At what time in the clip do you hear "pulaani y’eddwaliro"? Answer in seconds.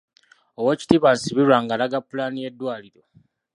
2.07-3.01